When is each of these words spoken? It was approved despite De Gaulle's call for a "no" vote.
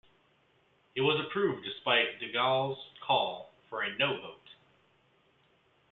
It 0.95 1.01
was 1.01 1.23
approved 1.27 1.63
despite 1.63 2.19
De 2.19 2.33
Gaulle's 2.33 2.79
call 3.05 3.53
for 3.69 3.83
a 3.83 3.95
"no" 3.99 4.19
vote. 4.19 4.49